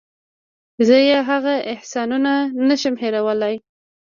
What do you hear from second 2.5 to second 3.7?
نشم هېرولی.